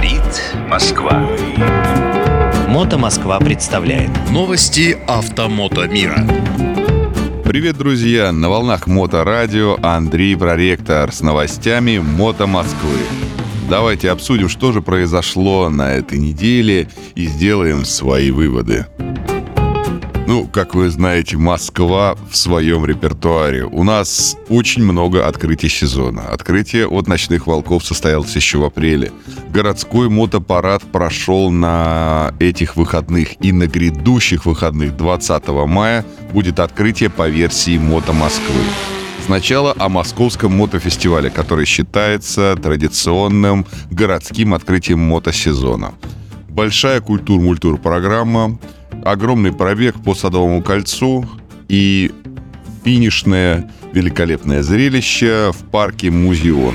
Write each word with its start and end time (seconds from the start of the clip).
Говорит 0.00 0.42
Москва. 0.66 1.28
Мото 2.68 2.96
Москва 2.96 3.38
представляет 3.38 4.10
Новости 4.30 4.96
автомото 5.06 5.86
мира. 5.88 6.26
Привет, 7.44 7.76
друзья! 7.76 8.32
На 8.32 8.48
волнах 8.48 8.86
Моторадио 8.86 9.76
Андрей 9.82 10.38
Проректор 10.38 11.12
с 11.12 11.20
новостями 11.20 11.98
Мото 11.98 12.46
Москвы. 12.46 12.96
Давайте 13.68 14.10
обсудим, 14.10 14.48
что 14.48 14.72
же 14.72 14.80
произошло 14.80 15.68
на 15.68 15.92
этой 15.92 16.18
неделе 16.18 16.88
и 17.14 17.26
сделаем 17.26 17.84
свои 17.84 18.30
выводы. 18.30 18.86
Ну, 20.30 20.46
как 20.46 20.76
вы 20.76 20.90
знаете, 20.90 21.36
Москва 21.36 22.14
в 22.30 22.36
своем 22.36 22.86
репертуаре. 22.86 23.64
У 23.64 23.82
нас 23.82 24.36
очень 24.48 24.84
много 24.84 25.26
открытий 25.26 25.68
сезона. 25.68 26.28
Открытие 26.28 26.86
от 26.86 27.08
«Ночных 27.08 27.48
волков» 27.48 27.84
состоялось 27.84 28.36
еще 28.36 28.58
в 28.58 28.64
апреле. 28.64 29.10
Городской 29.48 30.08
мотопарад 30.08 30.82
прошел 30.82 31.50
на 31.50 32.32
этих 32.38 32.76
выходных. 32.76 33.44
И 33.44 33.50
на 33.50 33.66
грядущих 33.66 34.46
выходных 34.46 34.96
20 34.96 35.48
мая 35.66 36.04
будет 36.32 36.60
открытие 36.60 37.10
по 37.10 37.28
версии 37.28 37.76
«Мото 37.76 38.12
Москвы». 38.12 38.62
Сначала 39.26 39.74
о 39.80 39.88
московском 39.88 40.52
мотофестивале, 40.56 41.30
который 41.30 41.66
считается 41.66 42.54
традиционным 42.54 43.66
городским 43.90 44.54
открытием 44.54 45.00
мотосезона. 45.00 45.92
Большая 46.48 47.00
культур-мультур 47.00 47.78
программа– 47.78 48.56
огромный 49.04 49.52
пробег 49.52 50.02
по 50.02 50.14
Садовому 50.14 50.62
кольцу 50.62 51.28
и 51.68 52.10
финишное 52.84 53.70
великолепное 53.92 54.62
зрелище 54.62 55.52
в 55.52 55.70
парке 55.70 56.10
Музеон. 56.10 56.74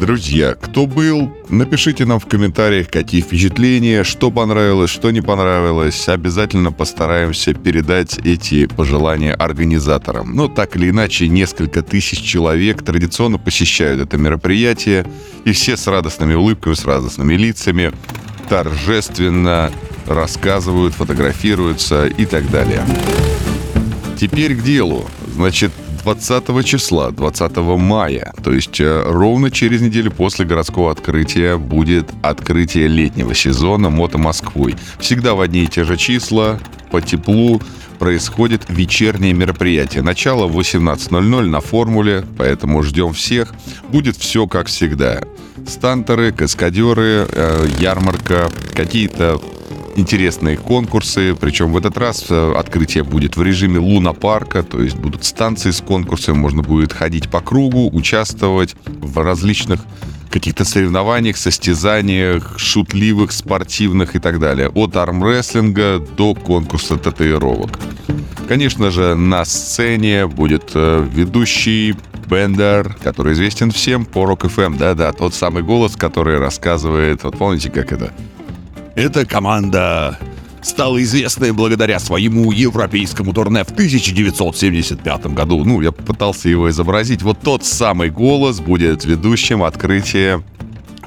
Друзья, 0.00 0.54
кто 0.54 0.86
был, 0.86 1.34
напишите 1.48 2.04
нам 2.04 2.20
в 2.20 2.26
комментариях, 2.26 2.88
какие 2.88 3.20
впечатления, 3.20 4.04
что 4.04 4.30
понравилось, 4.30 4.90
что 4.90 5.10
не 5.10 5.20
понравилось. 5.20 6.08
Обязательно 6.08 6.70
постараемся 6.70 7.52
передать 7.52 8.16
эти 8.18 8.66
пожелания 8.66 9.34
организаторам. 9.34 10.36
Но 10.36 10.46
так 10.46 10.76
или 10.76 10.90
иначе, 10.90 11.26
несколько 11.26 11.82
тысяч 11.82 12.20
человек 12.20 12.82
традиционно 12.84 13.38
посещают 13.38 14.00
это 14.00 14.16
мероприятие, 14.18 15.04
и 15.44 15.50
все 15.50 15.76
с 15.76 15.88
радостными 15.88 16.34
улыбками, 16.34 16.74
с 16.74 16.84
радостными 16.84 17.34
лицами, 17.34 17.90
торжественно 18.48 19.72
рассказывают, 20.08 20.94
фотографируются 20.94 22.06
и 22.06 22.24
так 22.24 22.50
далее. 22.50 22.84
Теперь 24.18 24.56
к 24.56 24.62
делу. 24.62 25.04
Значит, 25.34 25.70
20 26.02 26.64
числа, 26.64 27.10
20 27.10 27.56
мая, 27.56 28.32
то 28.42 28.52
есть 28.52 28.80
э, 28.80 29.02
ровно 29.06 29.50
через 29.50 29.80
неделю 29.80 30.10
после 30.10 30.46
городского 30.46 30.90
открытия 30.90 31.56
будет 31.58 32.08
открытие 32.22 32.88
летнего 32.88 33.34
сезона 33.34 33.90
Мото 33.90 34.16
Москвой. 34.16 34.74
Всегда 34.98 35.34
в 35.34 35.40
одни 35.40 35.64
и 35.64 35.66
те 35.66 35.84
же 35.84 35.96
числа, 35.96 36.58
по 36.90 37.00
теплу, 37.02 37.60
происходит 37.98 38.62
вечернее 38.68 39.34
мероприятие. 39.34 40.02
Начало 40.02 40.46
в 40.46 40.58
18.00 40.58 41.20
на 41.46 41.60
формуле, 41.60 42.24
поэтому 42.38 42.82
ждем 42.82 43.12
всех. 43.12 43.52
Будет 43.88 44.16
все 44.16 44.46
как 44.46 44.68
всегда. 44.68 45.20
Стантеры, 45.66 46.32
каскадеры, 46.32 47.26
э, 47.30 47.66
ярмарка, 47.78 48.48
какие-то 48.74 49.40
интересные 49.98 50.56
конкурсы, 50.56 51.34
причем 51.34 51.72
в 51.72 51.76
этот 51.76 51.98
раз 51.98 52.26
э, 52.30 52.54
открытие 52.56 53.04
будет 53.04 53.36
в 53.36 53.42
режиме 53.42 53.78
луна-парка, 53.78 54.62
то 54.62 54.80
есть 54.80 54.96
будут 54.96 55.24
станции 55.24 55.70
с 55.70 55.80
конкурсами, 55.80 56.36
можно 56.36 56.62
будет 56.62 56.92
ходить 56.92 57.28
по 57.28 57.40
кругу, 57.40 57.88
участвовать 57.92 58.76
в 58.86 59.18
различных 59.18 59.80
каких-то 60.30 60.64
соревнованиях, 60.64 61.36
состязаниях, 61.36 62.58
шутливых, 62.58 63.32
спортивных 63.32 64.14
и 64.14 64.18
так 64.18 64.38
далее. 64.38 64.68
От 64.68 64.96
армрестлинга 64.96 65.98
до 66.16 66.34
конкурса 66.34 66.96
татуировок. 66.96 67.78
Конечно 68.46 68.90
же, 68.90 69.14
на 69.14 69.44
сцене 69.44 70.26
будет 70.26 70.70
э, 70.74 71.06
ведущий 71.12 71.94
Бендер, 72.28 72.94
который 73.02 73.32
известен 73.32 73.70
всем 73.70 74.04
по 74.04 74.24
Rock 74.24 74.50
FM. 74.54 74.78
Да-да, 74.78 75.12
тот 75.12 75.34
самый 75.34 75.62
голос, 75.62 75.96
который 75.96 76.38
рассказывает... 76.38 77.24
Вот 77.24 77.38
помните, 77.38 77.70
как 77.70 77.92
это? 77.92 78.12
Эта 78.98 79.24
команда 79.24 80.18
стала 80.60 81.00
известной 81.00 81.52
благодаря 81.52 82.00
своему 82.00 82.50
европейскому 82.50 83.32
турне 83.32 83.62
в 83.62 83.70
1975 83.70 85.26
году. 85.26 85.64
Ну, 85.64 85.80
я 85.80 85.92
пытался 85.92 86.48
его 86.48 86.68
изобразить. 86.68 87.22
Вот 87.22 87.38
тот 87.40 87.64
самый 87.64 88.10
голос 88.10 88.58
будет 88.58 89.04
ведущим 89.04 89.62
открытия 89.62 90.42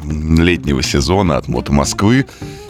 летнего 0.06 0.82
сезона 0.82 1.36
от 1.36 1.50
Мото 1.50 1.74
Москвы. 1.74 2.28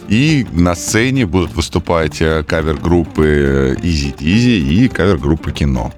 И 0.09 0.47
на 0.53 0.73
сцене 0.73 1.27
будут 1.27 1.53
выступать 1.53 2.19
э, 2.19 2.43
кавер-группы 2.43 3.77
Easy 3.79 4.17
Easy 4.17 4.57
и 4.57 4.87
кавер-группы 4.87 5.51
Кино. 5.51 5.93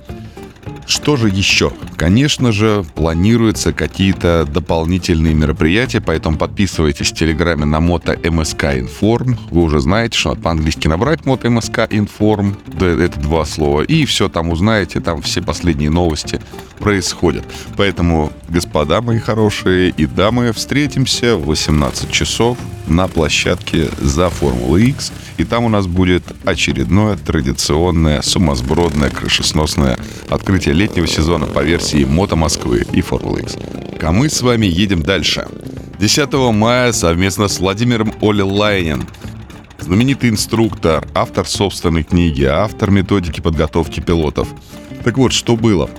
Что 0.85 1.15
же 1.15 1.29
еще? 1.29 1.71
Конечно 1.95 2.51
же, 2.51 2.85
планируются 2.95 3.73
какие-то 3.73 4.45
дополнительные 4.45 5.33
мероприятия, 5.33 6.01
поэтому 6.01 6.37
подписывайтесь 6.37 7.11
в 7.11 7.15
Телеграме 7.15 7.65
на 7.65 7.79
мото 7.79 8.17
МСК 8.23 8.65
Информ. 8.75 9.37
Вы 9.51 9.63
уже 9.63 9.79
знаете, 9.79 10.17
что 10.17 10.29
надо 10.29 10.41
по-английски 10.41 10.87
набрать 10.87 11.25
мото 11.25 11.49
МСК 11.49 11.87
Информ. 11.89 12.57
Да, 12.67 12.87
это 12.87 13.19
два 13.19 13.45
слова. 13.45 13.81
И 13.81 14.05
все 14.05 14.29
там 14.29 14.49
узнаете, 14.49 14.99
там 14.99 15.21
все 15.21 15.41
последние 15.41 15.89
новости 15.89 16.41
происходят. 16.79 17.45
Поэтому, 17.77 18.31
господа 18.49 19.01
мои 19.01 19.19
хорошие 19.19 19.89
и 19.89 20.05
дамы, 20.05 20.51
встретимся 20.51 21.37
в 21.37 21.45
18 21.45 22.11
часов 22.11 22.57
на 22.87 23.07
площадке 23.07 23.89
за 23.99 24.29
Формулой 24.29 24.89
X. 24.89 25.11
И 25.37 25.43
там 25.43 25.65
у 25.65 25.69
нас 25.69 25.87
будет 25.87 26.23
очередное 26.45 27.17
традиционное, 27.17 28.21
сумасбродное, 28.21 29.09
крышесносное 29.09 29.97
открытие 30.29 30.73
летнего 30.73 31.07
сезона 31.07 31.45
по 31.45 31.63
версии 31.63 32.03
Мото 32.03 32.35
Москвы 32.35 32.85
и 32.91 33.01
Формулы 33.01 33.41
X. 33.41 33.55
А 34.01 34.11
мы 34.11 34.29
с 34.29 34.41
вами 34.41 34.65
едем 34.65 35.01
дальше. 35.01 35.47
10 35.99 36.33
мая 36.53 36.91
совместно 36.91 37.47
с 37.47 37.59
Владимиром 37.59 38.13
Олилайнен 38.21 39.07
знаменитый 39.83 40.29
инструктор, 40.29 41.05
автор 41.13 41.45
собственной 41.45 42.03
книги, 42.03 42.43
автор 42.43 42.89
методики 42.89 43.41
подготовки 43.41 43.99
пилотов. 43.99 44.47
Так 45.03 45.17
вот, 45.17 45.33
что 45.33 45.57
было? 45.57 45.89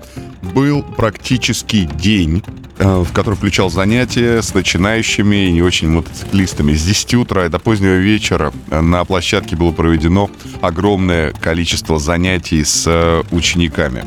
Был 0.55 0.83
практически 0.83 1.89
день 1.95 2.43
в 2.79 3.13
который 3.13 3.35
включал 3.35 3.71
занятия 3.71 4.43
с 4.43 4.55
начинающими 4.55 5.47
и 5.47 5.53
не 5.53 5.63
очень 5.63 5.89
мотоциклистами. 5.89 6.75
С 6.75 6.85
10 6.85 7.15
утра 7.15 7.49
до 7.49 7.59
позднего 7.59 7.97
вечера 7.97 8.53
на 8.71 9.05
площадке 9.05 9.57
было 9.57 9.73
проведено 9.73 10.31
огромное 10.61 11.33
количество 11.33 11.99
занятий 11.99 12.65
с 12.65 12.85
э, 12.87 13.23
учениками. 13.31 14.05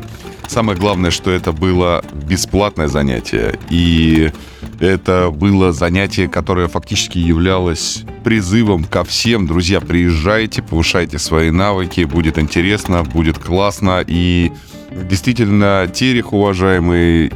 Самое 0.48 0.78
главное, 0.78 1.10
что 1.10 1.30
это 1.30 1.52
было 1.52 2.02
бесплатное 2.26 2.88
занятие. 2.88 3.58
И 3.68 4.32
это 4.80 5.30
было 5.30 5.72
занятие, 5.72 6.26
которое 6.26 6.68
фактически 6.68 7.18
являлось 7.18 8.04
призывом 8.24 8.84
ко 8.84 9.04
всем. 9.04 9.46
Друзья, 9.46 9.80
приезжайте, 9.80 10.62
повышайте 10.62 11.18
свои 11.18 11.50
навыки, 11.50 12.04
будет 12.04 12.38
интересно, 12.38 13.04
будет 13.04 13.38
классно. 13.38 14.02
И 14.06 14.50
действительно, 14.90 15.86
Терех, 15.92 16.32
уважаемый, 16.32 17.30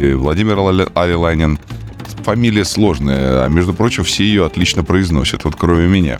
и 0.00 0.12
Владимир 0.14 0.58
Авиланин, 0.94 1.58
фамилия 2.24 2.64
сложная, 2.64 3.44
а 3.44 3.48
между 3.48 3.74
прочим, 3.74 4.04
все 4.04 4.24
ее 4.24 4.44
отлично 4.44 4.84
произносят, 4.84 5.44
вот 5.44 5.56
кроме 5.56 5.86
меня. 5.86 6.18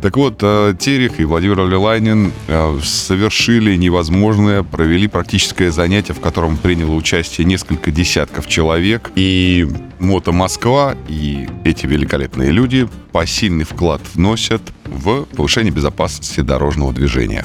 Так 0.00 0.16
вот, 0.16 0.38
э, 0.40 0.74
Терех 0.78 1.20
и 1.20 1.24
Владимир 1.24 1.60
Авлилайнин 1.60 2.32
э, 2.48 2.78
совершили 2.82 3.76
невозможное, 3.76 4.62
провели 4.62 5.06
практическое 5.08 5.70
занятие, 5.70 6.14
в 6.14 6.20
котором 6.20 6.56
приняло 6.56 6.94
участие 6.94 7.44
несколько 7.44 7.90
десятков 7.90 8.48
человек. 8.48 9.10
И 9.14 9.68
Мото 9.98 10.32
Москва 10.32 10.94
и 11.06 11.46
эти 11.64 11.84
великолепные 11.84 12.50
люди 12.50 12.88
посильный 13.12 13.64
вклад 13.64 14.00
вносят 14.14 14.62
в 14.86 15.24
повышение 15.36 15.72
безопасности 15.72 16.40
дорожного 16.40 16.94
движения. 16.94 17.44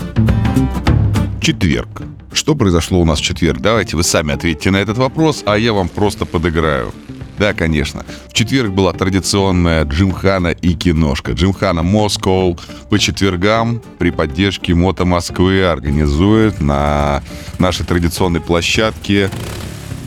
Четверг. 1.46 2.02
Что 2.34 2.56
произошло 2.56 3.00
у 3.00 3.06
нас 3.06 3.20
в 3.20 3.22
четверг? 3.22 3.62
Давайте 3.62 3.96
вы 3.96 4.02
сами 4.02 4.34
ответьте 4.34 4.72
на 4.72 4.78
этот 4.78 4.98
вопрос, 4.98 5.44
а 5.46 5.60
я 5.60 5.74
вам 5.74 5.90
просто 5.90 6.26
подыграю. 6.26 6.92
Да, 7.38 7.54
конечно. 7.54 8.04
В 8.28 8.34
четверг 8.34 8.72
была 8.72 8.94
традиционная 8.94 9.86
Джимхана 9.86 10.48
и 10.48 10.74
киношка. 10.74 11.34
Джимхана 11.34 11.84
Москва 11.84 12.56
по 12.90 12.98
четвергам 12.98 13.80
при 14.00 14.10
поддержке 14.10 14.74
Мото 14.74 15.06
Москвы 15.06 15.64
организует 15.64 16.62
на 16.62 17.22
нашей 17.60 17.86
традиционной 17.86 18.42
площадке 18.42 19.30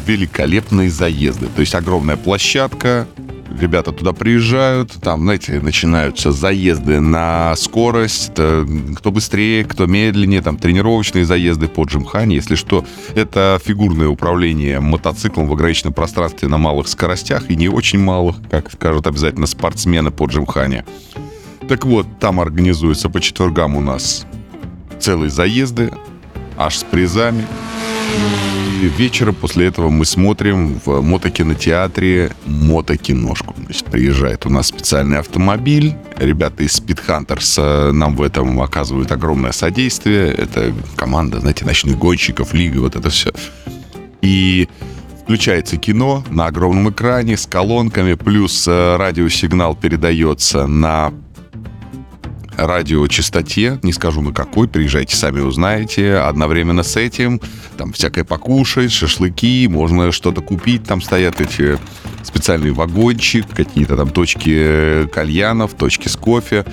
великолепные 0.08 0.90
заезды. 0.90 1.46
То 1.54 1.60
есть 1.60 1.76
огромная 1.76 2.16
площадка, 2.16 3.06
ребята 3.60 3.92
туда 3.92 4.12
приезжают, 4.12 4.92
там, 5.00 5.22
знаете, 5.22 5.60
начинаются 5.60 6.32
заезды 6.32 7.00
на 7.00 7.54
скорость, 7.56 8.32
э, 8.36 8.66
кто 8.96 9.10
быстрее, 9.10 9.64
кто 9.64 9.86
медленнее, 9.86 10.42
там 10.42 10.56
тренировочные 10.56 11.24
заезды 11.24 11.68
по 11.68 11.84
Джимхане. 11.84 12.36
Если 12.36 12.54
что, 12.54 12.84
это 13.14 13.60
фигурное 13.64 14.08
управление 14.08 14.80
мотоциклом 14.80 15.46
в 15.46 15.52
ограниченном 15.52 15.94
пространстве 15.94 16.48
на 16.48 16.58
малых 16.58 16.88
скоростях 16.88 17.50
и 17.50 17.56
не 17.56 17.68
очень 17.68 17.98
малых, 17.98 18.36
как 18.50 18.72
скажут 18.72 19.06
обязательно 19.06 19.46
спортсмены 19.46 20.10
по 20.10 20.26
Джимхане. 20.26 20.84
Так 21.68 21.84
вот, 21.84 22.06
там 22.18 22.40
организуются 22.40 23.10
по 23.10 23.20
четвергам 23.20 23.76
у 23.76 23.80
нас 23.80 24.24
целые 24.98 25.30
заезды, 25.30 25.92
аж 26.56 26.76
с 26.76 26.84
призами. 26.84 27.44
И 28.80 28.86
вечером 28.86 29.34
после 29.34 29.66
этого 29.66 29.90
мы 29.90 30.04
смотрим 30.04 30.80
в 30.84 31.00
мотокинотеатре 31.00 32.30
мотокиношку. 32.46 33.54
Значит, 33.56 33.86
приезжает 33.86 34.46
у 34.46 34.50
нас 34.50 34.68
специальный 34.68 35.18
автомобиль. 35.18 35.96
Ребята 36.16 36.62
из 36.62 36.78
Speed 36.78 37.00
Hunters 37.08 37.60
э, 37.60 37.90
нам 37.90 38.14
в 38.14 38.22
этом 38.22 38.60
оказывают 38.60 39.10
огромное 39.10 39.50
содействие. 39.50 40.32
Это 40.32 40.72
команда, 40.94 41.40
знаете, 41.40 41.64
ночных 41.64 41.98
гонщиков, 41.98 42.54
лига, 42.54 42.78
вот 42.78 42.94
это 42.94 43.10
все. 43.10 43.32
И 44.22 44.68
включается 45.24 45.76
кино 45.76 46.24
на 46.30 46.46
огромном 46.46 46.90
экране 46.90 47.36
с 47.36 47.46
колонками, 47.46 48.14
плюс 48.14 48.66
э, 48.68 48.96
радиосигнал 48.96 49.74
передается 49.74 50.68
на 50.68 51.12
радиочастоте, 52.58 53.78
не 53.82 53.92
скажу 53.92 54.20
на 54.20 54.32
какой, 54.32 54.68
приезжайте, 54.68 55.16
сами 55.16 55.40
узнаете. 55.40 56.16
Одновременно 56.16 56.82
с 56.82 56.96
этим 56.96 57.40
там 57.76 57.92
всякое 57.92 58.24
покушать, 58.24 58.92
шашлыки, 58.92 59.68
можно 59.68 60.10
что-то 60.12 60.42
купить, 60.42 60.84
там 60.84 61.00
стоят 61.00 61.40
эти 61.40 61.78
специальный 62.24 62.72
вагончик, 62.72 63.46
какие-то 63.48 63.96
там 63.96 64.10
точки 64.10 65.06
кальянов, 65.12 65.74
точки 65.74 66.08
с 66.08 66.16
кофе. 66.16 66.64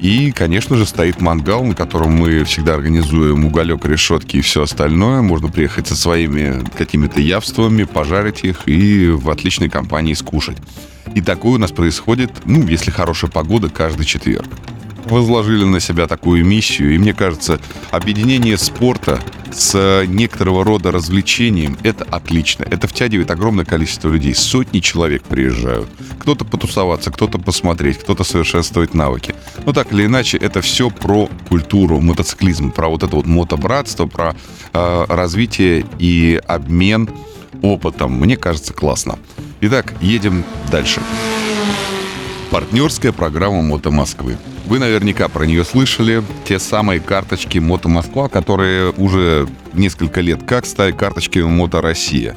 И, 0.00 0.32
конечно 0.32 0.76
же, 0.76 0.86
стоит 0.86 1.20
мангал, 1.20 1.64
на 1.64 1.74
котором 1.74 2.12
мы 2.12 2.44
всегда 2.44 2.74
организуем 2.74 3.44
уголек, 3.44 3.84
решетки 3.84 4.38
и 4.38 4.40
все 4.40 4.62
остальное. 4.62 5.22
Можно 5.22 5.48
приехать 5.48 5.86
со 5.86 5.96
своими 5.96 6.64
какими-то 6.76 7.20
явствами, 7.20 7.84
пожарить 7.84 8.42
их 8.44 8.62
и 8.66 9.08
в 9.08 9.30
отличной 9.30 9.68
компании 9.68 10.14
скушать. 10.14 10.56
И 11.14 11.20
такое 11.20 11.52
у 11.52 11.58
нас 11.58 11.70
происходит, 11.70 12.32
ну, 12.46 12.66
если 12.66 12.90
хорошая 12.90 13.30
погода, 13.30 13.68
каждый 13.68 14.06
четверг 14.06 14.48
возложили 15.04 15.64
на 15.64 15.80
себя 15.80 16.06
такую 16.06 16.44
миссию. 16.44 16.94
И 16.94 16.98
мне 16.98 17.12
кажется, 17.14 17.60
объединение 17.90 18.56
спорта 18.56 19.20
с 19.52 20.04
некоторого 20.06 20.64
рода 20.64 20.90
развлечением– 20.90 21.78
это 21.82 22.04
отлично. 22.04 22.64
Это 22.64 22.88
втягивает 22.88 23.30
огромное 23.30 23.64
количество 23.64 24.08
людей. 24.08 24.34
Сотни 24.34 24.80
человек 24.80 25.22
приезжают. 25.22 25.88
Кто-то 26.18 26.44
потусоваться, 26.44 27.10
кто-то 27.10 27.38
посмотреть, 27.38 27.98
кто-то 27.98 28.24
совершенствовать 28.24 28.94
навыки. 28.94 29.34
Но 29.64 29.72
так 29.72 29.92
или 29.92 30.06
иначе, 30.06 30.38
это 30.38 30.60
все 30.60 30.90
про 30.90 31.28
культуру, 31.48 32.00
мотоциклизм, 32.00 32.72
про 32.72 32.88
вот 32.88 33.02
это 33.02 33.14
вот 33.14 33.26
мотобратство, 33.26 34.06
про 34.06 34.34
э, 34.72 35.04
развитие 35.08 35.86
и 35.98 36.40
обмен 36.46 37.08
опытом. 37.62 38.12
Мне 38.12 38.36
кажется, 38.36 38.72
классно. 38.72 39.18
Итак, 39.60 39.94
едем 40.00 40.44
дальше. 40.70 41.00
Партнерская 42.50 43.12
программа 43.12 43.62
«Мото 43.62 43.90
Москвы». 43.90 44.36
Вы 44.66 44.78
наверняка 44.78 45.28
про 45.28 45.44
нее 45.44 45.64
слышали. 45.64 46.22
Те 46.44 46.58
самые 46.58 46.98
карточки 46.98 47.58
«Мото 47.58 47.88
Москва», 47.88 48.28
которые 48.28 48.90
уже 48.92 49.46
несколько 49.74 50.20
лет 50.22 50.42
как 50.46 50.64
стали 50.64 50.92
карточками 50.92 51.44
«Мото 51.44 51.82
Россия». 51.82 52.34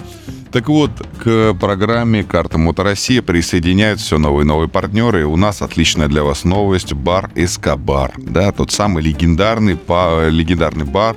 Так 0.51 0.69
вот, 0.69 0.91
к 1.23 1.53
программе 1.53 2.23
«Карта 2.23 2.57
Мото 2.57 2.83
Россия» 2.83 3.21
присоединяются 3.21 4.05
все 4.05 4.17
новые 4.17 4.43
и 4.43 4.47
новые 4.47 4.69
партнеры. 4.69 5.25
У 5.25 5.35
нас 5.37 5.61
отличная 5.61 6.07
для 6.07 6.23
вас 6.23 6.43
новость– 6.43 6.93
бар 6.93 7.29
«Эскобар». 7.35 8.11
Да, 8.17 8.51
тот 8.51 8.71
самый 8.71 9.03
легендарный, 9.03 9.75
па, 9.75 10.27
легендарный 10.29 10.85
бар 10.85 11.15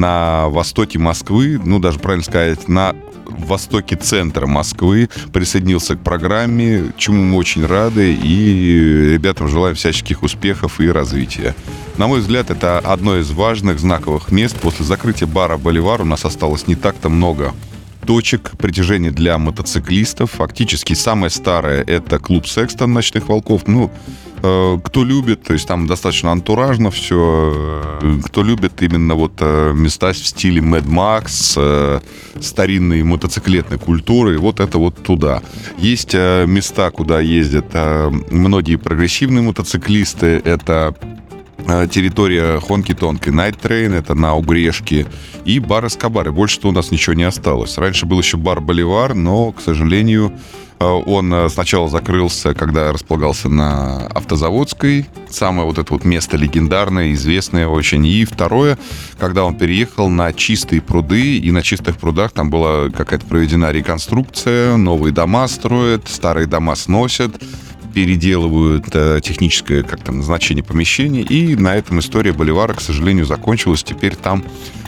на 0.00 0.48
востоке 0.48 0.98
Москвы, 0.98 1.60
ну, 1.62 1.78
даже 1.78 1.98
правильно 1.98 2.24
сказать, 2.24 2.68
на 2.68 2.96
востоке 3.26 3.96
центра 3.96 4.46
Москвы, 4.46 5.08
присоединился 5.32 5.94
к 5.94 6.00
программе, 6.00 6.92
чему 6.96 7.22
мы 7.22 7.36
очень 7.36 7.64
рады, 7.64 8.14
и 8.14 9.12
ребятам 9.12 9.48
желаем 9.48 9.76
всяческих 9.76 10.22
успехов 10.22 10.80
и 10.80 10.88
развития. 10.88 11.54
На 11.98 12.06
мой 12.06 12.20
взгляд, 12.20 12.50
это 12.50 12.78
одно 12.78 13.18
из 13.18 13.30
важных 13.30 13.78
знаковых 13.78 14.32
мест. 14.32 14.56
После 14.60 14.84
закрытия 14.84 15.26
бара 15.26 15.58
«Боливар» 15.58 16.00
у 16.00 16.06
нас 16.06 16.24
осталось 16.24 16.66
не 16.66 16.74
так-то 16.74 17.08
много 17.08 17.52
точек 18.06 18.52
притяжения 18.58 19.10
для 19.10 19.38
мотоциклистов. 19.38 20.32
Фактически 20.32 20.94
самое 20.94 21.30
старое— 21.30 21.84
это 21.86 22.18
клуб 22.18 22.46
«Секстон» 22.46 22.92
«Ночных 22.94 23.28
волков». 23.28 23.62
Ну, 23.66 23.90
кто 24.40 25.04
любит, 25.04 25.42
то 25.42 25.52
есть 25.52 25.68
там 25.68 25.86
достаточно 25.86 26.32
антуражно 26.32 26.90
все. 26.90 27.98
Э, 28.02 28.20
кто 28.24 28.42
любит 28.42 28.82
именно 28.82 29.14
вот 29.14 29.32
э, 29.40 29.72
места 29.74 30.12
в 30.12 30.16
стиле 30.16 30.60
Mad 30.60 30.86
Max, 30.86 32.02
старинной 32.40 33.02
мотоциклетной 33.02 33.78
культуры, 33.78 34.38
вот 34.38 34.60
это 34.60 34.78
вот 34.78 35.02
туда. 35.02 35.42
Есть 35.78 36.14
места, 36.14 36.90
куда 36.90 37.20
ездят 37.20 37.66
многие 38.30 38.76
прогрессивные 38.76 39.42
мотоциклисты. 39.42 40.40
Это 40.44 40.94
территория 41.88 42.60
Хонки 42.60 42.94
Тонки 42.94 43.28
Night 43.28 43.60
Train, 43.60 43.94
это 43.94 44.14
на 44.14 44.34
Угрешке, 44.34 45.06
и 45.44 45.58
бар 45.58 45.86
Эскобар. 45.86 46.28
И 46.28 46.30
больше-то 46.30 46.68
у 46.68 46.72
нас 46.72 46.90
ничего 46.90 47.14
не 47.14 47.24
осталось. 47.24 47.78
Раньше 47.78 48.06
был 48.06 48.18
еще 48.18 48.36
бар 48.36 48.60
Боливар, 48.60 49.14
но, 49.14 49.52
к 49.52 49.60
сожалению, 49.60 50.32
Э, 50.80 50.84
он 50.84 51.32
э, 51.32 51.48
сначала 51.50 51.88
закрылся, 51.88 52.54
когда 52.54 52.92
располагался 52.92 53.48
на 53.48 54.06
Автозаводской. 54.08 55.06
Самое 55.28 55.66
вот 55.66 55.78
это 55.78 55.92
вот 55.92 56.04
место 56.04 56.36
легендарное, 56.36 57.12
известное 57.12 57.68
очень. 57.68 58.04
И 58.06 58.24
второе, 58.24 58.78
когда 59.18 59.44
он 59.44 59.54
переехал 59.54 60.08
на 60.08 60.32
чистые 60.32 60.80
пруды, 60.80 61.36
и 61.36 61.50
на 61.52 61.62
чистых 61.62 61.98
прудах 61.98 62.32
там 62.32 62.50
была 62.50 62.88
какая-то 62.88 63.26
проведена 63.26 63.70
реконструкция, 63.70 64.76
новые 64.76 65.12
дома 65.12 65.46
строят, 65.48 66.08
старые 66.08 66.46
дома 66.46 66.74
сносят, 66.74 67.40
переделывают 67.94 68.86
э, 68.92 69.20
техническое 69.22 69.82
как 69.82 70.02
то 70.02 70.12
назначение 70.12 70.64
помещений. 70.64 71.22
И 71.22 71.56
на 71.56 71.74
этом 71.76 71.98
история 72.00 72.32
Боливара, 72.32 72.74
к 72.74 72.80
сожалению, 72.80 73.26
закончилась. 73.26 73.82
Теперь 73.82 74.16
там 74.16 74.44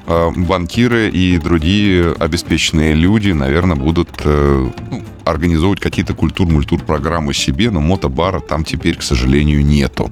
э, 0.06 0.30
банкиры 0.36 1.08
и 1.10 1.38
другие 1.38 2.12
обеспеченные 2.12 2.94
люди, 2.94 3.30
наверное, 3.30 3.76
будут 3.76 4.08
э, 4.24 4.70
ну, 4.90 5.02
организовывать 5.24 5.80
какие-то 5.80 6.14
культур-мультур 6.14 6.80
программы 6.82 7.34
себе, 7.34 7.70
но 7.70 7.80
мотобара 7.80 8.40
там 8.40 8.64
теперь, 8.64 8.96
к 8.96 9.02
сожалению, 9.02 9.64
нету. 9.64 10.10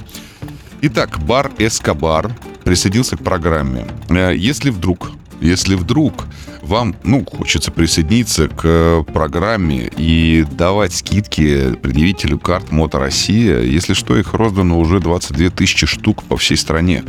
Итак, 0.82 1.18
бар 1.20 1.50
Эскобар 1.58 2.34
присоединился 2.64 3.16
к 3.16 3.22
программе. 3.22 3.86
Если 4.08 4.70
вдруг, 4.70 5.10
если 5.40 5.74
вдруг 5.74 6.26
вам, 6.62 6.94
ну, 7.04 7.24
хочется 7.24 7.70
присоединиться 7.70 8.48
к 8.48 9.04
программе 9.12 9.90
и 9.96 10.46
давать 10.50 10.94
скидки 10.94 11.74
предъявителю 11.74 12.38
карт 12.38 12.70
Мото 12.70 12.98
Россия, 12.98 13.60
если 13.60 13.94
что, 13.94 14.16
их 14.16 14.34
роздано 14.34 14.78
уже 14.78 15.00
22 15.00 15.50
тысячи 15.50 15.86
штук 15.86 16.22
по 16.24 16.36
всей 16.36 16.56
стране 16.56 17.04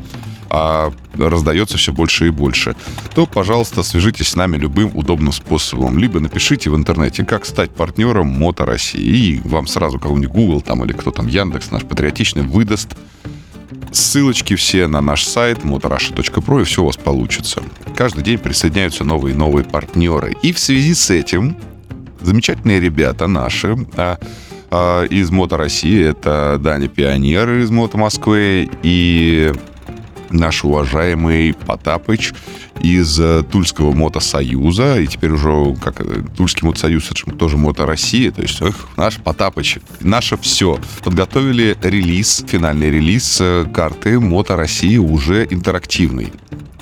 а 0.53 0.91
раздается 1.17 1.77
все 1.77 1.94
больше 1.94 2.27
и 2.27 2.29
больше, 2.29 2.75
то, 3.15 3.25
пожалуйста, 3.25 3.84
свяжитесь 3.84 4.27
с 4.27 4.36
нами 4.36 4.58
любым 4.58 4.91
удобным 4.94 5.32
способом. 5.32 5.98
Либо 5.98 6.20
напишите 6.20 6.70
в 6.70 6.75
интернете, 6.75 7.24
как 7.24 7.46
стать 7.46 7.72
партнером 7.72 8.27
Мото 8.27 8.65
России. 8.65 9.01
И 9.01 9.41
вам 9.46 9.65
сразу 9.65 9.98
кого-нибудь 9.98 10.36
Google 10.36 10.60
там 10.60 10.84
или 10.84 10.91
кто 10.91 11.12
там, 11.12 11.27
Яндекс 11.27 11.72
наш 11.72 11.84
патриотичный, 11.84 12.41
выдаст 12.41 12.98
ссылочки 13.91 14.55
все 14.55 14.88
на 14.88 15.01
наш 15.01 15.24
сайт 15.24 15.60
motorasha.pro, 15.60 16.62
и 16.62 16.63
все 16.65 16.81
у 16.81 16.86
вас 16.86 16.98
получится. 16.98 17.62
Каждый 17.95 18.24
день 18.24 18.38
присоединяются 18.38 19.03
новые 19.03 19.33
и 19.33 19.38
новые 19.38 19.63
партнеры. 19.63 20.36
И 20.41 20.53
в 20.53 20.60
связи 20.60 20.93
с 20.93 21.10
этим 21.10 21.57
замечательные 22.21 22.79
ребята 22.79 23.27
наши, 23.27 23.75
а, 23.95 24.17
а, 24.69 25.03
из 25.05 25.29
Мото 25.31 25.57
России, 25.57 26.03
это 26.03 26.60
Даня 26.62 26.88
Пионер 26.88 27.50
из 27.60 27.69
Мото 27.71 27.98
Москвы 27.98 28.69
и 28.83 29.53
наш 30.32 30.64
уважаемый 30.64 31.54
Потапыч 31.54 32.34
из 32.82 33.20
э, 33.20 33.44
Тульского 33.44 33.94
мотосоюза, 33.94 35.00
и 35.00 35.08
теперь 35.08 35.32
уже 35.32 35.76
как 35.76 36.02
э, 36.02 36.24
Тульский 36.36 36.66
мотосоюз, 36.66 37.12
это 37.12 37.32
тоже 37.36 37.58
Мото 37.58 37.86
Россия, 37.86 38.32
то 38.32 38.42
есть 38.42 38.62
эх, 38.62 38.88
наш 38.98 39.18
Потапыч, 39.18 39.78
наше 40.00 40.38
все. 40.38 40.80
Подготовили 41.04 41.78
релиз, 41.82 42.44
финальный 42.48 42.90
релиз 42.90 43.38
э, 43.42 43.66
карты 43.74 44.20
Мото 44.20 44.56
России 44.56 44.98
уже 44.98 45.48
интерактивный 45.50 46.32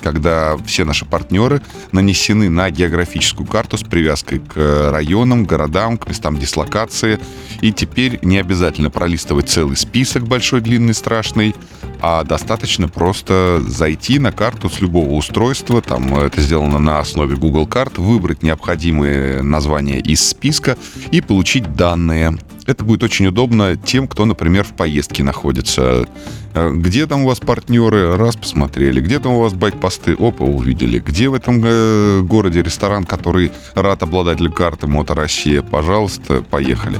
когда 0.02 0.56
все 0.64 0.84
наши 0.84 1.04
партнеры 1.04 1.62
нанесены 1.92 2.48
на 2.48 2.70
географическую 2.70 3.46
карту 3.46 3.76
с 3.76 3.82
привязкой 3.82 4.40
к 4.40 4.90
районам, 4.90 5.44
городам, 5.44 5.98
к 5.98 6.08
местам 6.08 6.38
дислокации. 6.38 7.20
И 7.60 7.72
теперь 7.72 8.18
не 8.22 8.38
обязательно 8.38 8.90
пролистывать 8.90 9.48
целый 9.48 9.76
список 9.76 10.26
большой, 10.26 10.60
длинный, 10.60 10.94
страшный, 10.94 11.54
а 12.00 12.24
достаточно 12.24 12.88
просто 12.88 13.62
зайти 13.66 14.18
на 14.18 14.32
карту 14.32 14.68
с 14.68 14.80
любого 14.80 15.12
устройства, 15.12 15.82
там 15.82 16.14
это 16.16 16.40
сделано 16.40 16.78
на 16.78 16.98
основе 16.98 17.36
Google 17.36 17.66
карт, 17.66 17.98
выбрать 17.98 18.42
необходимые 18.42 19.42
названия 19.42 20.00
из 20.00 20.26
списка 20.26 20.76
и 21.10 21.20
получить 21.20 21.74
данные. 21.74 22.38
Это 22.66 22.84
будет 22.84 23.02
очень 23.02 23.26
удобно 23.26 23.76
тем, 23.76 24.06
кто, 24.06 24.24
например, 24.24 24.64
в 24.64 24.74
поездке 24.74 25.22
находится. 25.22 26.06
Э, 26.54 26.70
где 26.72 27.06
там 27.06 27.24
у 27.24 27.26
вас 27.26 27.40
партнеры? 27.40 28.16
Раз 28.16 28.36
посмотрели. 28.36 29.00
Где 29.00 29.18
там 29.18 29.32
у 29.32 29.40
вас 29.40 29.54
байк-посты? 29.54 30.14
Опа, 30.18 30.44
увидели. 30.44 30.98
Где 31.00 31.28
в 31.28 31.34
этом 31.34 31.60
э, 31.64 32.20
городе 32.22 32.62
ресторан, 32.62 33.04
который 33.04 33.50
рад 33.74 34.02
обладателю 34.02 34.52
карты 34.52 34.86
Мото 34.86 35.14
Россия? 35.14 35.62
Пожалуйста, 35.62 36.42
поехали. 36.42 36.98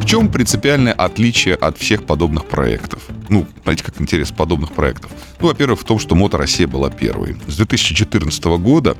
В 0.00 0.04
чем 0.04 0.28
принципиальное 0.28 0.92
отличие 0.92 1.54
от 1.54 1.78
всех 1.78 2.04
подобных 2.04 2.46
проектов? 2.46 3.02
Ну, 3.30 3.46
знаете, 3.62 3.84
как 3.84 4.00
интерес 4.00 4.32
подобных 4.32 4.72
проектов? 4.72 5.12
Ну, 5.40 5.46
во-первых, 5.46 5.80
в 5.80 5.84
том, 5.84 6.00
что 6.00 6.16
Мото 6.16 6.36
Россия 6.36 6.66
была 6.66 6.90
первой. 6.90 7.36
С 7.46 7.56
2014 7.56 8.44
года 8.58 8.96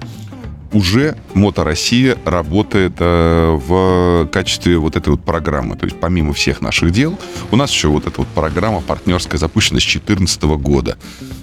уже 0.73 1.17
Мото 1.35 1.65
Россия 1.65 2.17
работает 2.25 2.95
э, 2.99 3.59
в 3.67 4.29
качестве 4.33 4.79
вот 4.79 4.97
этой 4.97 5.11
вот 5.11 5.25
программы. 5.25 5.77
То 5.77 5.87
есть 5.87 5.99
помимо 5.99 6.33
всех 6.33 6.61
наших 6.61 6.93
дел, 6.93 7.19
у 7.51 7.57
нас 7.57 7.71
еще 7.71 7.89
вот 7.89 8.07
эта 8.07 8.21
вот 8.21 8.29
программа 8.29 8.81
партнерская 8.81 9.39
запущена 9.39 9.81
с 9.81 9.85
2014 9.85 10.43
года. 10.43 10.97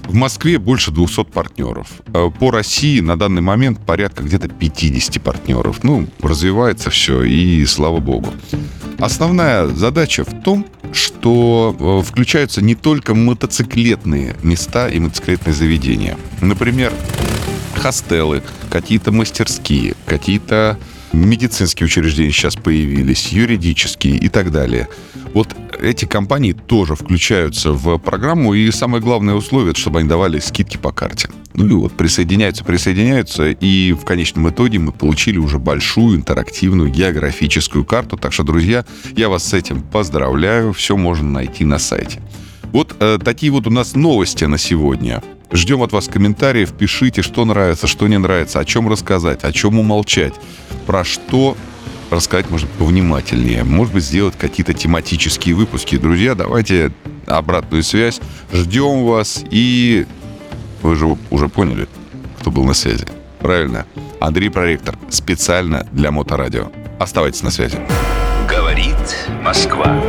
В 0.04 0.14
Москве 0.14 0.58
больше 0.58 0.92
200 0.92 1.26
партнеров. 1.26 1.88
Э, 2.14 2.30
по 2.40 2.52
России 2.52 3.00
на 3.00 3.18
данный 3.18 3.42
момент 3.42 3.80
порядка 3.86 4.24
где-то 4.24 4.48
50 4.48 5.22
партнеров. 5.22 5.84
Ну, 5.84 6.08
развивается 6.22 6.90
все, 6.90 7.24
и 7.24 7.66
слава 7.66 8.00
богу. 8.00 8.30
Основная 9.00 9.68
задача 9.68 10.24
в 10.24 10.42
том, 10.42 10.66
что 10.94 11.76
э, 11.78 12.06
включаются 12.06 12.62
не 12.62 12.76
только 12.76 13.14
мотоциклетные 13.14 14.36
места 14.42 14.88
и 14.88 15.00
мотоциклетные 15.00 15.54
заведения. 15.54 16.18
Например, 16.42 16.94
хостелы, 17.76 18.42
какие-то 18.82 19.12
мастерские, 19.12 19.96
какие-то 20.06 20.78
медицинские 21.12 21.88
учреждения 21.88 22.32
сейчас 22.32 22.56
появились, 22.56 23.32
юридические 23.32 24.18
и 24.18 24.30
так 24.30 24.52
далее. 24.52 24.88
Вот 25.34 25.56
эти 25.80 26.06
компании 26.06 26.54
тоже 26.54 26.96
включаются 26.96 27.72
в 27.72 27.98
программу, 27.98 28.54
и 28.54 28.70
самое 28.70 29.02
главное 29.02 29.34
условие, 29.34 29.74
чтобы 29.74 30.00
они 30.00 30.08
давали 30.08 30.38
скидки 30.38 30.78
по 30.78 30.92
карте. 30.92 31.30
Ну 31.56 31.66
и 31.66 31.74
вот 31.74 31.94
присоединяются, 31.94 32.64
присоединяются, 32.64 33.50
и 33.50 33.94
в 33.94 34.06
конечном 34.06 34.50
итоге 34.50 34.78
мы 34.78 34.92
получили 34.92 35.40
уже 35.40 35.58
большую 35.58 36.18
интерактивную 36.18 36.92
географическую 36.92 37.84
карту. 37.84 38.16
Так 38.16 38.32
что, 38.32 38.44
друзья, 38.44 38.86
я 39.16 39.30
вас 39.30 39.44
с 39.44 39.54
этим 39.54 39.82
поздравляю, 39.82 40.72
все 40.72 40.96
можно 40.96 41.28
найти 41.28 41.66
на 41.66 41.80
сайте. 41.80 42.22
Вот 42.72 42.96
э, 43.00 43.20
такие 43.24 43.52
вот 43.52 43.68
у 43.68 43.70
нас 43.70 43.96
новости 43.96 44.46
на 44.46 44.58
сегодня. 44.58 45.24
Ждем 45.52 45.82
от 45.82 45.94
вас 45.94 46.08
комментариев, 46.08 46.74
пишите, 46.74 47.22
что 47.22 47.46
нравится, 47.46 47.88
что 47.88 48.08
не 48.08 48.18
нравится, 48.18 48.60
о 48.60 48.66
чем 48.66 48.90
рассказать, 48.90 49.44
о 49.44 49.52
чем 49.54 49.80
умолчать, 49.80 50.34
про 50.86 51.04
что 51.06 51.56
рассказать, 52.10 52.50
может, 52.50 52.70
повнимательнее. 52.72 53.64
Может 53.64 53.94
быть, 53.94 54.04
сделать 54.04 54.36
какие-то 54.38 54.74
тематические 54.74 55.56
выпуски. 55.56 55.98
Друзья, 55.98 56.36
давайте 56.36 56.92
обратную 57.26 57.84
связь. 57.84 58.20
Ждем 58.54 59.06
вас. 59.06 59.44
И 59.50 60.06
вы 60.82 60.96
же 60.96 61.18
уже 61.30 61.50
поняли, 61.50 61.88
кто 62.40 62.52
был 62.52 62.64
на 62.64 62.74
связи. 62.74 63.06
Правильно. 63.40 63.86
Андрей 64.20 64.50
Проректор. 64.50 64.98
Специально 65.10 65.88
для 65.92 66.12
Моторадио. 66.12 66.72
Оставайтесь 67.00 67.44
на 67.44 67.52
связи. 67.52 67.78
Говорит 68.50 68.96
Москва. 69.44 70.02